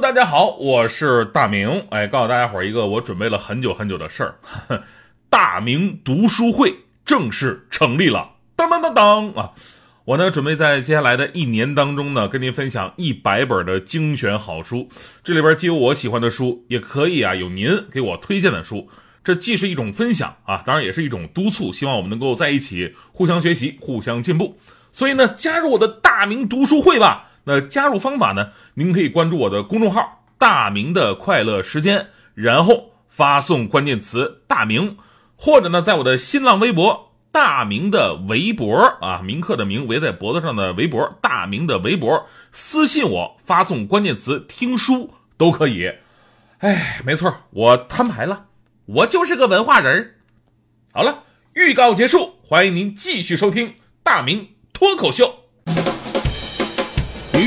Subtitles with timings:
[0.00, 1.82] 大家好，我是大明。
[1.88, 4.34] 哎，告诉大家伙儿一个我准备了很久很久的事儿，
[5.30, 6.70] 大明读书会
[7.06, 8.32] 正式成立了。
[8.54, 9.52] 当当当当啊！
[10.04, 14.86] 我呢准备在接下来的一年当中呢，跟您分享一百本的精选好书。
[15.24, 18.86] 这里边既有我喜欢的书，也可以啊有您给我推荐的书。
[19.24, 24.58] 这既是一种分享啊，当然也是一种督促，希望我们能够在一起互相学习、互相进步。
[24.92, 27.30] 所以呢，加入我的大明读书会吧。
[27.48, 28.50] 那加入方法呢？
[28.74, 34.96] 您可以关注我的公众号“大明的快乐时间”，然后发送关键词“大明”，
[35.38, 45.88] 或者呢，在我的新浪微博“大明的围脖”啊，铭刻的铭，围在脖子上的围脖，大明的围脖，私信我，发送关键词“听书”都可以。
[46.58, 48.46] 哎，没错，我摊牌了，
[48.86, 50.16] 我就是个文化人
[50.92, 51.22] 好了，
[51.54, 55.45] 预告结束，欢迎您继续收听大明脱口秀。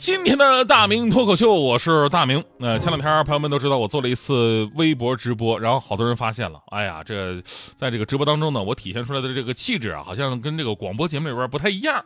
[0.00, 2.42] 今天的大明脱口秀，我是大明。
[2.58, 7.38] 呃，前两天朋友们都知道我做了一次微博直播，然后好多人发现了，哎呀，这
[7.76, 12.02] 在这个直播当中呢，我体现出来的这个气质啊，好像跟这个广播节目里边不太一样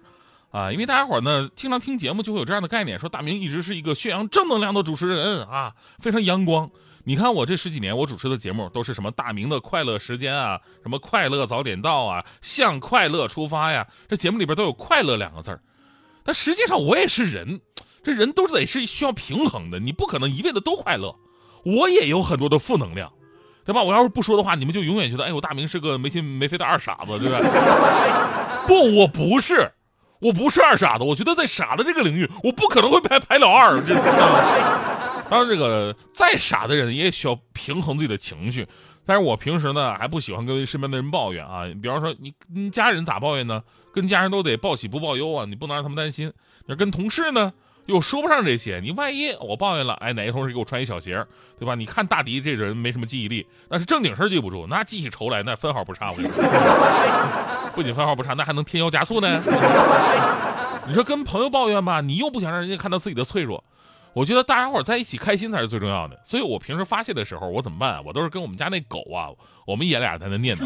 [0.51, 0.73] 啊。
[0.73, 6.69] 因为大家伙呢经常听节目就会有这样的概念，说大明一直是一个宣扬正能量的主持人啊，非常阳光。
[7.05, 15.61] 你看我这十几年我主持的节目都是什么大明的快乐时间啊，什么快乐早点到啊，向快乐出发呀，这节目里边都有快乐两个字儿。
[16.25, 17.61] 但实际上我也是人，
[18.03, 21.15] 这人都是得是需要平衡的，你不可能一味的都快乐，
[21.65, 23.13] 我也有很多的负能量，
[23.65, 23.83] 对吧？
[23.83, 27.39] 我要是不说的话，你们就永远觉得，哎，我大明是个没心没肺的二傻子，对吧？
[28.67, 29.71] 不，我不是，
[30.21, 33.79] 我不是二傻子，我觉得在傻的这个领域，我不可能会排排老二。
[35.29, 38.67] 当然，这个再傻的人也需要平衡自己的情绪。
[39.07, 43.63] 但是我平时呢还不喜欢跟身边的人抱怨啊，比方说你跟家人咋抱怨呢？
[43.93, 46.33] 跟家人都得报喜不报忧啊，你不能让他们担心。
[46.67, 47.53] 那跟同事呢
[47.87, 51.25] 又说不上这些，你万一我抱怨了，哎，哪个同事给我穿一小鞋，
[51.59, 51.75] 对吧？
[51.75, 56.11] 你看大迪这人没什么记忆力，但是正经事记不住，那记起仇来那分毫不差。
[56.11, 56.43] 我跟你说，
[57.77, 59.41] 不仅分毫不差，那还能添油加醋呢。
[60.87, 63.63] 你说跟朋友抱怨吧，你又不想让人家看到自己的脆弱。
[64.15, 68.01] 我觉得大家伙在一起开心才是最重要的，所以我平时发泄的时候，我怎么办啊？
[68.07, 69.29] 我都是跟我们家那狗啊，
[69.67, 70.65] 我们爷俩在那念叨。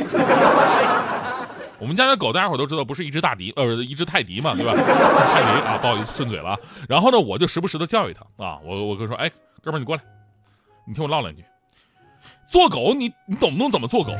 [1.81, 4.73] 我们家那狗大家伙都知道，不是一只大迪，呃，一只泰迪嘛，对吧？
[4.77, 6.59] 泰迪啊，不好意思顺嘴了。
[6.89, 9.31] 然后呢，我就时不时的教育它啊，我我跟说，哎，
[9.63, 10.03] 哥们你过来，
[10.87, 11.43] 你听我唠两句。
[12.49, 14.11] 做狗，你你懂不懂怎么做狗？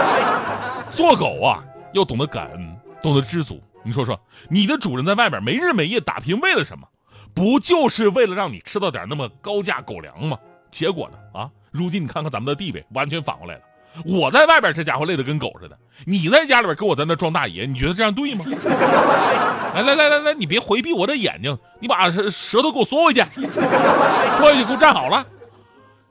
[0.92, 1.62] 做狗啊，
[1.92, 3.60] 要懂得感恩，懂得知足。
[3.82, 4.18] 你说说，
[4.48, 6.86] 你的主人在外边没日没夜打拼，为了什么？
[7.36, 10.38] 不就是为了让你吃到点那么高价狗粮吗？
[10.70, 11.18] 结果呢？
[11.38, 13.60] 啊，如今你看看咱们的地位，完全反过来了。
[14.04, 18.44] 我在外边，这家伙累得跟狗似的；你在家里边，跟我在那装大爷，你觉得这样对吗？
[19.74, 25.26] 来来来来来，你别回避我的眼睛，你把舌头给我缩回去，缩回去，给我站好了。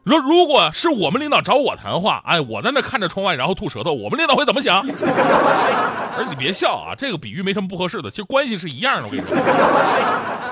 [0.06, 4.78] 说如果是我们领导找我谈话，哎，我在那看着窗外，然后吐舌头，我们领导会怎么想？
[6.18, 9.04] 而你别笑啊，这个比喻没什么不合适的，其实关系是一样的。
[9.04, 9.36] 我跟你说，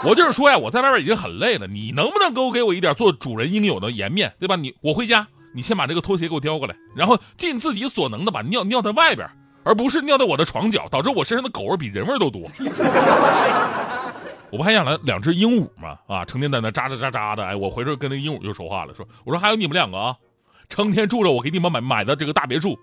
[0.05, 4.55] 我就是说呀，我在外边已经很累了，你能不能给我给我一点做主人应有的颜面，对吧？
[4.55, 9.27] 你我回家，你先把这个拖鞋给我叼过来，然后尽自己所能的把尿尿在外边，
[9.63, 12.41] 而不是尿在我的床角，导致我身上的狗味比人味都多。
[14.51, 15.97] 我不还养了两只鹦鹉吗？
[16.05, 17.43] 啊，成天在那喳喳喳喳的。
[17.43, 20.15] 哎，我回头跟那鹦鹉就说话了，说我说还有你们两个啊，
[20.69, 22.77] 成天住着我给你们买买的这个大别墅，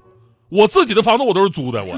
[0.48, 1.80] 我自己的房子我都是租的。
[1.84, 1.92] 我，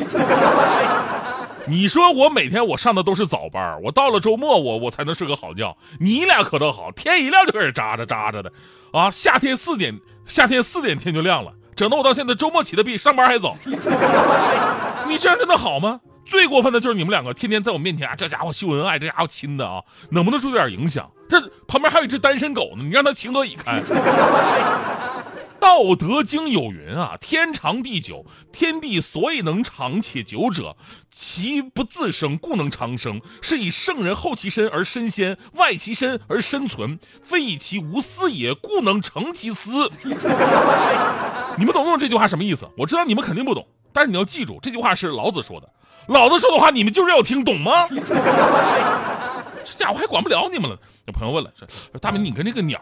[1.66, 5.76] 你说我每天我上的都是早班，我到了周末我我才能睡个好觉。
[6.00, 8.52] 你俩可倒好，天一亮就开始扎着扎着的，
[8.92, 13.52] 啊，夏天四点夏天四点天就亮了，整的我到现在周末起的比上班还早。
[15.08, 16.00] 你这样真的好吗？
[16.24, 21.10] 最过分的就是你们两个天天在我面前啊，这家伙秀恩爱，这家伙亲的啊，能不能受点影响？
[21.28, 23.82] 这旁边还有一只单身狗呢，你让他情何以堪？
[25.62, 30.76] 道德经有云啊，天长地久，天地所以能长且久者，
[31.08, 33.20] 其不自生，故能长生。
[33.40, 39.88] 是以圣人后其身而身先，外其身而身存，非以其无私也，故能成其私。
[41.56, 42.68] 你们懂不懂这句话什么意思？
[42.76, 45.68] 我知道你们肯定不懂，但是你要记住，这句话是老子说的。
[46.08, 47.86] 老子说的话，你们就是要听懂吗？
[49.64, 50.76] 这家伙还管不了你们了。
[51.06, 52.80] 有朋友问了，说大明，你跟这个鸟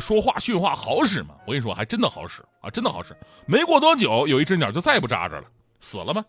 [0.00, 1.34] 说话训话好使吗？
[1.46, 3.14] 我跟你说，还真的好使啊，真的好使。
[3.46, 5.44] 没过多久，有一只鸟就再也不喳喳了。
[5.80, 6.24] 死了吗？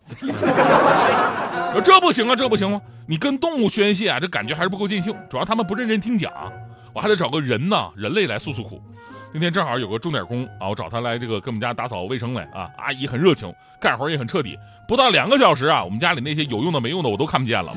[1.72, 2.80] 说这不行啊，这不行吗？
[3.08, 5.16] 你跟动物宣泄啊，这感觉还是不够尽兴。
[5.28, 6.32] 主要他们不认真听讲，
[6.94, 8.80] 我还得找个人呐，人类来诉诉苦。
[9.32, 14.58] 那天正好有个钟点工啊，我找他来这个跟我们家打扫卫生来啊，阿姨很热情，干活也很彻底。
[14.86, 17.72] 不到两个小时啊，我们家里那些有用的没用的我都看不见了。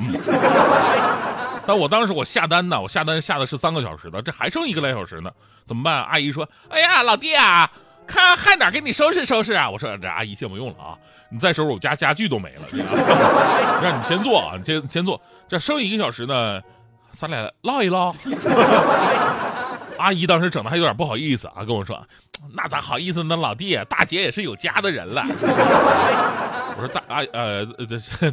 [1.68, 5.32] 但我当时我下单呢，我下单下的是三个小时的，这还剩一个来小时呢，
[5.66, 6.04] 怎么办？
[6.04, 7.70] 阿姨说：“哎呀，老弟啊，
[8.06, 10.98] 看还哪给你收拾收拾啊？”我说：“这阿姨先不用了啊，
[11.30, 12.66] 你再收拾我家家具都没了，
[13.82, 15.22] 让你们先做啊，你先先做。
[15.48, 16.62] 这剩一个小时呢，
[17.18, 18.12] 咱俩唠一唠。”
[19.98, 22.06] 阿姨当时整的还有点不好意思啊，跟我说
[22.54, 25.24] ：“那咋好意思呢，老弟，大姐也是有家的人了。”
[26.76, 27.64] 我说：“大阿呃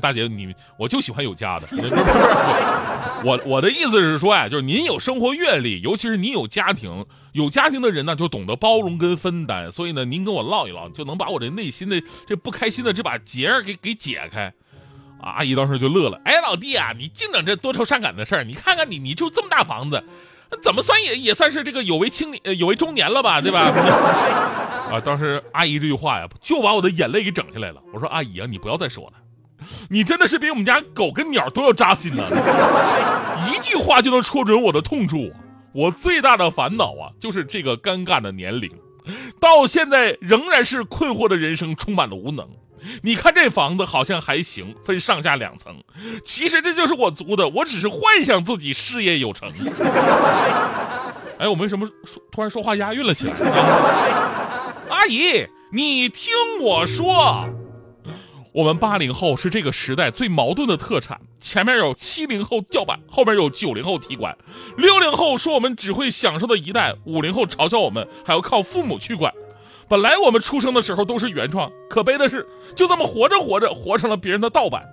[0.01, 1.67] 大姐你我就喜欢有家的，
[3.25, 14.53] 我我的意思是说呀，就是您有生活阅历，尤其是您有家庭，有家庭的人呢就懂得包容跟分担，所以呢您跟我唠一唠，就能把我这内心的这不开心的这把结儿给给解开。”
[15.23, 20.03] 阿姨当时就乐了：“哎，老弟啊，你净整这多愁善感的事儿，你看看你你住这么大房子。”
[20.65, 23.61] 怎么算也也算是这个有为青年，呃有为中年了吧，对吧？
[24.91, 27.81] 啊，当时阿姨这句话呀，就把我的眼泪给整下来了。
[27.95, 29.13] 我说阿姨啊，你不要再说了，
[29.89, 32.25] 你真的是比我们家狗跟鸟都要扎心呢。
[33.51, 35.33] 一句话就能戳准我的痛处。
[35.73, 38.71] 我最大的烦恼啊，就是这个尴尬的年龄，
[39.39, 42.49] 到现在仍然是困惑的人生，充满了无能。
[43.03, 45.77] 你看这房子好像还行，分上下两层，
[46.25, 49.49] 其实这就是我租的，我只是幻想自己事业有成。
[51.39, 53.33] 哎，我为什么说突然说话押韵了起来？
[54.91, 57.47] 阿姨，你听我说，
[58.53, 64.37] 我们八零后是这个时代最矛盾的特产，前面有七零后叫板，后面有九零后踢馆，
[64.77, 69.33] 六零后说我们只会享受的一代，五零后嘲笑我们还要靠父母去管。
[69.89, 74.85] 本来我们出生的时候都是原创，可悲的是，就这么活着活着，活成了别人的盗版。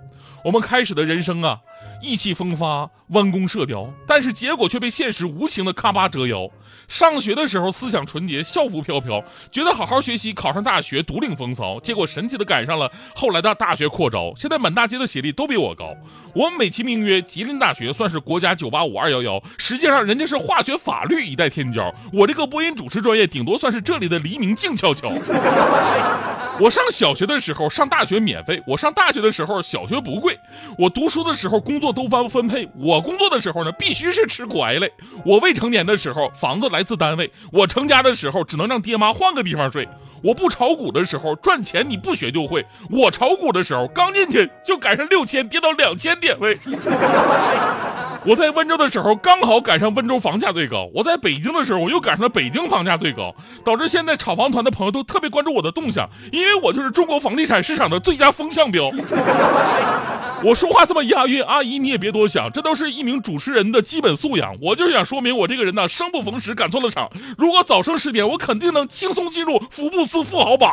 [0.44, 1.60] 我们开始的人生啊，
[2.00, 6.48] 意气风发，弯弓射雕，但是结果却被现实无情的咔吧折腰。
[6.86, 9.22] 上学的时候思想纯洁，校服飘飘，
[9.52, 11.78] 觉得好好学习，考上大学独领风骚。
[11.80, 15.94] 结果神奇的赶上了后来的大学扩招，现在满大街的学历都比我高。
[16.34, 21.92] 我美其名曰吉林大学，算是国家九八五二幺幺，实际上人家是化学法律一代天骄。
[22.12, 25.10] 我这个播音主持专业，顶多算是这里的黎明静悄悄。
[26.60, 30.34] 我上小学的时候，上大学免费；我上大学的时候，小学不贵；
[30.76, 34.88] 我读书的时候，工作都分分配；我工作的时候呢，必须是吃苦挨累；
[35.24, 39.86] 我未成年的时候，房子来自单位；我成家的时候，只能让爹妈换个地方睡；
[40.22, 46.56] 我不炒股的时候，赚钱你不学就会；我炒股的时候，刚进去就赶上六千跌到两千点位。
[48.24, 53.34] 我在温州的时候，刚好赶上温州房价最高；我在北京的时候，我又赶上了北京房价最高，
[53.64, 58.90] 导致现在炒房团的朋友都特别关注我的动向，因为我就是中国房地产市场的最佳风向标。
[60.44, 64.54] 我说话这么押韵，阿姨你也别多想，这都是一名主持人的基本素养。
[64.60, 67.10] 我就是想说明我这个人呢，生不逢时，赶错了场。
[67.36, 70.72] 如果早生十点，我肯定能轻松进入福布斯富豪榜。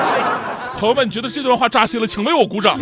[0.78, 2.78] 朋友们，你觉得这段话扎心了，请为我鼓掌。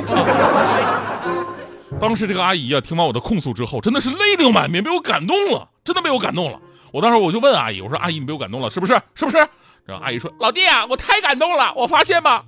[2.01, 6.59] 当时这个阿姨啊，听完我的控诉之后，真的是泪流满面，被我感动了，真的被我感动了。
[6.93, 9.01] 我当时我就问阿姨，我说：“阿姨，你被我感动了，是不是？
[9.15, 9.37] 是不是？”
[9.85, 12.45] 然后阿姨说：“老弟啊，我太感动了，我发现吧，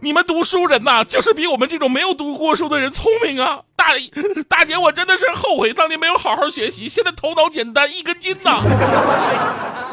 [0.00, 3.62] 你们读书人呐，就是比我们这种没有读过书的人聪明啊。
[3.74, 3.86] 大
[4.48, 8.60] 大姐，我真的是后悔当年没有好好学习，现在头脑简单，一根筋呐。”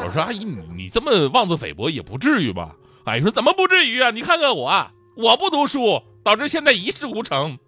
[0.04, 2.72] 我说：“阿姨，你你这么妄自菲薄也不至于吧？”
[3.04, 4.10] 阿姨说：“怎么不至于啊？
[4.10, 7.58] 你看看我，我不读书，导致现在一事无成。”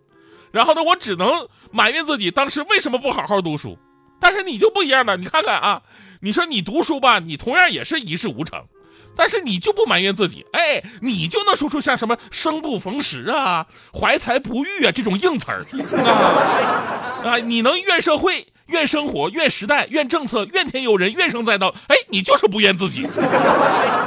[0.51, 3.79] 然后呢，我只能埋怨自己当时为什么不好好读书。
[4.21, 5.83] 但是你就不一样了，你看看啊，
[6.21, 8.65] 你说你读书吧，你同样也是一事无成，
[9.17, 15.61] 但是你就不埋怨自己，哎，你就能说出像什么生不逢时啊、怀才不遇啊这种硬词儿
[16.05, 23.03] 啊啊，你能怨社会、怨生活、怨时代、怨政策、怨天尤人、怨声载道，哎，你就是不怨自己。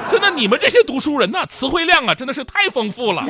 [0.10, 3.24] 真的，你们这些读书人呐，词汇量啊，真的是太丰富了。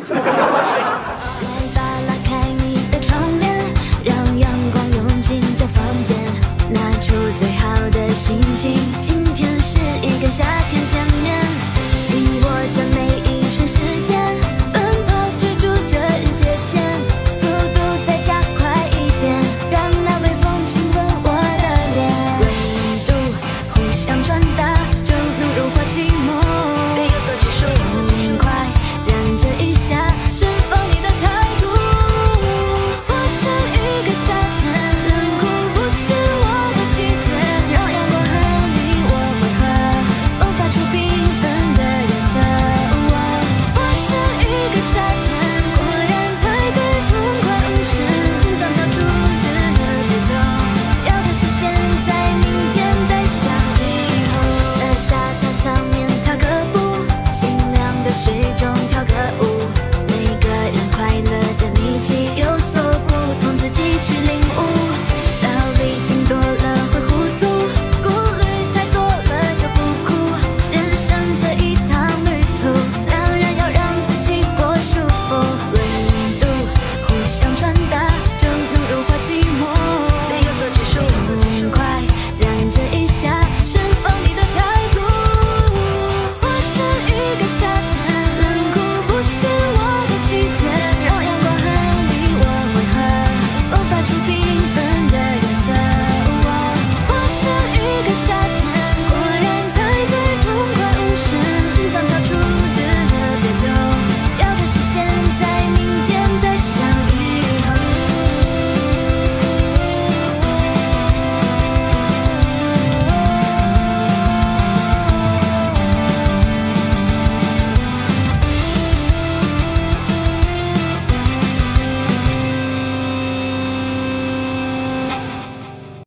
[8.32, 10.82] 心情今天是一个夏天